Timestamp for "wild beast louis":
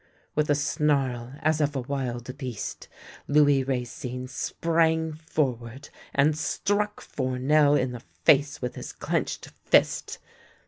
1.81-3.63